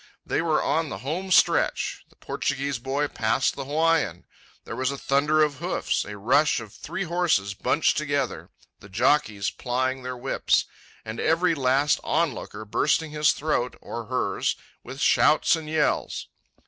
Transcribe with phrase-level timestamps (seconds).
[0.25, 2.05] They were on the home stretch.
[2.09, 4.25] The Portuguese boy passed the Hawaiian.
[4.63, 8.89] There was a thunder of hoofs, a rush of the three horses bunched together, the
[8.89, 10.65] jockeys plying their whips,
[11.05, 16.29] and every last onlooker bursting his throat, or hers, with shouts and yells.